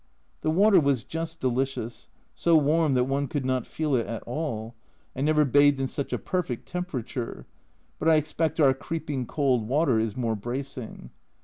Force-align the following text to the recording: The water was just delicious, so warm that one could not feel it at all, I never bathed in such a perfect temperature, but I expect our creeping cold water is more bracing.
The 0.41 0.49
water 0.49 0.79
was 0.79 1.03
just 1.03 1.39
delicious, 1.39 2.09
so 2.33 2.57
warm 2.57 2.93
that 2.93 3.03
one 3.03 3.27
could 3.27 3.45
not 3.45 3.67
feel 3.67 3.93
it 3.95 4.07
at 4.07 4.23
all, 4.23 4.73
I 5.15 5.21
never 5.21 5.45
bathed 5.45 5.79
in 5.79 5.85
such 5.85 6.11
a 6.11 6.17
perfect 6.17 6.67
temperature, 6.67 7.45
but 7.99 8.09
I 8.09 8.15
expect 8.15 8.59
our 8.59 8.73
creeping 8.73 9.27
cold 9.27 9.67
water 9.67 9.99
is 9.99 10.17
more 10.17 10.35
bracing. 10.35 11.11